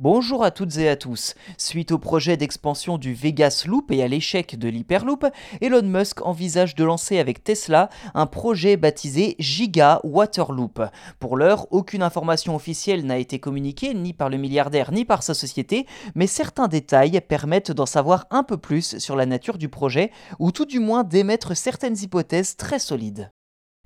Bonjour 0.00 0.44
à 0.44 0.52
toutes 0.52 0.78
et 0.78 0.88
à 0.88 0.94
tous. 0.94 1.34
Suite 1.56 1.90
au 1.90 1.98
projet 1.98 2.36
d'expansion 2.36 2.98
du 2.98 3.14
Vegas 3.14 3.64
Loop 3.66 3.90
et 3.90 4.04
à 4.04 4.06
l'échec 4.06 4.56
de 4.56 4.68
l'Hyperloop, 4.68 5.26
Elon 5.60 5.82
Musk 5.82 6.24
envisage 6.24 6.76
de 6.76 6.84
lancer 6.84 7.18
avec 7.18 7.42
Tesla 7.42 7.88
un 8.14 8.26
projet 8.26 8.76
baptisé 8.76 9.34
Giga 9.40 10.00
Waterloop. 10.04 10.80
Pour 11.18 11.36
l'heure, 11.36 11.66
aucune 11.72 12.04
information 12.04 12.54
officielle 12.54 13.06
n'a 13.06 13.18
été 13.18 13.40
communiquée 13.40 13.92
ni 13.92 14.12
par 14.12 14.28
le 14.28 14.36
milliardaire 14.36 14.92
ni 14.92 15.04
par 15.04 15.24
sa 15.24 15.34
société, 15.34 15.84
mais 16.14 16.28
certains 16.28 16.68
détails 16.68 17.20
permettent 17.20 17.72
d'en 17.72 17.84
savoir 17.84 18.26
un 18.30 18.44
peu 18.44 18.56
plus 18.56 18.98
sur 18.98 19.16
la 19.16 19.26
nature 19.26 19.58
du 19.58 19.68
projet 19.68 20.12
ou 20.38 20.52
tout 20.52 20.64
du 20.64 20.78
moins 20.78 21.02
d'émettre 21.02 21.56
certaines 21.56 21.98
hypothèses 21.98 22.56
très 22.56 22.78
solides. 22.78 23.32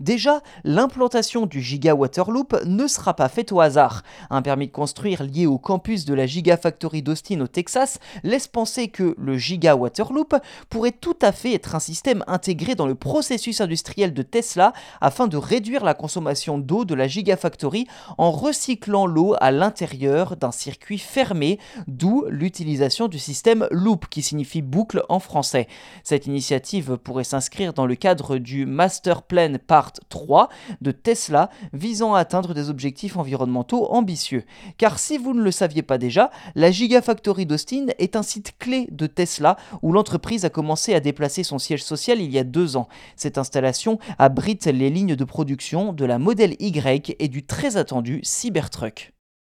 Déjà, 0.02 0.42
l'implantation 0.64 1.46
du 1.46 1.62
Giga 1.62 1.94
Waterloop 1.94 2.64
ne 2.66 2.88
sera 2.88 3.14
pas 3.14 3.28
faite 3.28 3.52
au 3.52 3.60
hasard. 3.60 4.02
Un 4.30 4.42
permis 4.42 4.66
de 4.66 4.72
construire 4.72 5.22
lié 5.22 5.46
au 5.46 5.58
campus 5.58 6.04
de 6.06 6.12
la 6.12 6.26
Gigafactory 6.26 7.02
d'Austin 7.02 7.40
au 7.40 7.46
Texas 7.46 8.00
laisse 8.24 8.48
penser 8.48 8.88
que 8.88 9.14
le 9.16 9.38
Giga 9.38 9.76
Waterloop 9.76 10.34
pourrait 10.70 10.90
tout 10.90 11.14
à 11.22 11.30
fait 11.30 11.54
être 11.54 11.76
un 11.76 11.78
système 11.78 12.24
intégré 12.26 12.74
dans 12.74 12.88
le 12.88 12.96
processus 12.96 13.60
industriel 13.60 14.12
de 14.12 14.22
Tesla 14.22 14.72
afin 15.00 15.28
de 15.28 15.36
réduire 15.36 15.84
la 15.84 15.94
consommation 15.94 16.58
d'eau 16.58 16.84
de 16.84 16.96
la 16.96 17.06
Gigafactory 17.06 17.86
en 18.18 18.32
recyclant 18.32 19.06
l'eau 19.06 19.36
à 19.40 19.52
l'intérieur 19.52 20.36
d'un 20.36 20.50
circuit 20.50 20.98
fermé, 20.98 21.60
d'où 21.86 22.24
l'utilisation 22.28 23.06
du 23.06 23.20
système 23.20 23.68
Loop 23.70 24.06
qui 24.08 24.22
signifie 24.22 24.62
boucle 24.62 25.04
en 25.08 25.20
français. 25.20 25.68
Cette 26.02 26.26
initiative 26.26 26.96
pourrait 26.96 27.22
s'inscrire 27.22 27.72
dans 27.72 27.86
le 27.86 27.94
cadre 27.94 28.38
du 28.38 28.66
Master 28.66 29.22
Plan 29.22 29.54
Part 29.64 29.91
3 30.08 30.48
de 30.80 30.90
Tesla 30.90 31.50
visant 31.72 32.14
à 32.14 32.20
atteindre 32.20 32.54
des 32.54 32.70
objectifs 32.70 33.16
environnementaux 33.16 33.86
ambitieux. 33.92 34.44
Car 34.78 34.98
si 34.98 35.18
vous 35.18 35.34
ne 35.34 35.42
le 35.42 35.50
saviez 35.50 35.82
pas 35.82 35.98
déjà, 35.98 36.30
la 36.54 36.70
Gigafactory 36.70 37.46
d'Austin 37.46 37.86
est 37.98 38.16
un 38.16 38.22
site 38.22 38.54
clé 38.58 38.88
de 38.90 39.06
Tesla 39.06 39.56
où 39.82 39.92
l'entreprise 39.92 40.44
a 40.44 40.50
commencé 40.50 40.94
à 40.94 41.00
déplacer 41.00 41.42
son 41.42 41.58
siège 41.58 41.84
social 41.84 42.20
il 42.20 42.30
y 42.30 42.38
a 42.38 42.44
deux 42.44 42.76
ans. 42.76 42.88
Cette 43.16 43.38
installation 43.38 43.98
abrite 44.18 44.66
les 44.66 44.90
lignes 44.90 45.16
de 45.16 45.24
production 45.24 45.92
de 45.92 46.04
la 46.04 46.18
Model 46.18 46.56
Y 46.58 47.16
et 47.18 47.28
du 47.28 47.44
très 47.44 47.76
attendu 47.76 48.20
Cybertruck. 48.22 49.12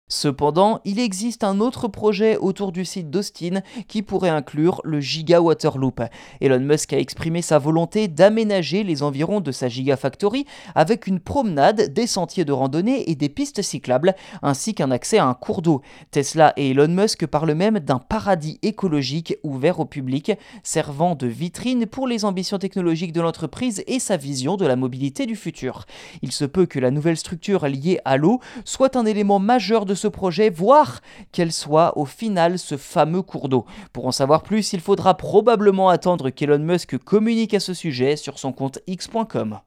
Cependant, 0.09 0.79
il 0.85 1.01
existe 1.01 1.43
un 1.43 1.59
autre 1.59 1.89
projet 1.89 2.37
autour 2.37 2.71
du 2.71 2.85
site 2.85 3.11
d'Austin 3.11 3.63
qui 3.89 4.03
pourrait 4.03 4.29
inclure 4.29 4.81
le 4.85 5.01
Giga 5.01 5.43
Waterloop. 5.43 6.01
Elon 6.41 6.61
Musk 6.61 6.93
a 6.93 6.99
exprimé 7.01 7.43
sa 7.43 7.59
volonté 7.59 8.07
d'aménager 8.07 8.85
les 8.85 9.03
environs 9.03 9.41
de 9.41 9.51
sa 9.51 9.67
Gigafactory 9.67 10.47
avec 10.77 11.09
une 11.09 11.19
promenade, 11.19 11.93
des 11.93 12.07
sentiers 12.07 12.45
de 12.45 12.53
randonnée 12.53 13.11
et 13.11 13.17
des 13.17 13.29
pistes 13.29 13.63
cyclables, 13.63 14.15
ainsi 14.43 14.77
qu'un 14.77 14.93
accès 14.93 15.19
à 15.19 15.27
un 15.27 15.35
cours 15.35 15.61
d'eau. 15.61 15.83
Tesla 16.13 16.53
et 16.57 16.71
Elon 16.71 16.87
Musk 16.87 17.27
parlent 17.27 17.55
même 17.55 17.81
d'un 17.81 17.99
paradis 17.99 18.61
écologique 18.63 19.35
ouvert 19.43 19.81
au 19.81 19.87
public, 19.87 20.31
servant 20.63 21.17
de 21.17 21.27
vitrine 21.27 21.85
pour 21.85 22.07
les 22.07 22.25
ambitions 22.25 22.59
technologiques 22.61 23.13
de 23.13 23.23
l'entreprise 23.23 23.83
et 23.89 23.99
sa 23.99 24.17
vision 24.17 24.57
de 24.57 24.67
la 24.67 24.77
mobilité 24.77 25.27
du 25.27 25.35
futur. 25.35 25.85
Il 26.23 26.31
se 26.31 26.45
peut 26.45 26.67
que 26.67 26.79
la 26.79 26.93
nouvelle 26.93 27.17
structure 27.17 27.67
liée 27.67 27.99
à 28.05 28.17
l'eau 28.17 28.39
soit 28.65 28.95
un 28.95 29.05
élément 29.05 29.41
majeur 29.41 29.85
de 29.85 29.96
ce 29.97 30.09
projet, 30.09 30.51
voire 30.51 31.01
qu'elle 31.33 31.53
soit 31.53 31.97
au 31.99 32.05
final 32.05 32.59
ce 32.59 32.77
fameux 32.77 33.23
cours 33.23 33.49
d'eau. 33.49 33.67
Pour 33.93 34.07
en 34.07 34.13
savoir 34.13 34.43
plus, 34.43 34.73
il 34.73 34.81
faudra 34.81 35.17
probablement 35.17 35.89
attendre 35.89 36.31
qu'Elon 36.31 36.59
Musk 36.59 36.99
communique 36.99 37.55
à 37.55 37.61
ce 37.61 37.75
sujet 37.75 38.17
sur 38.17 38.39
son 38.39 38.53
compte 38.53 38.79
x.com. 38.87 39.59